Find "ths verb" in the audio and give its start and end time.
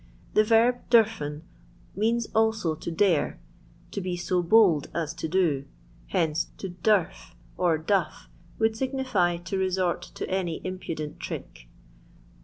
0.33-0.77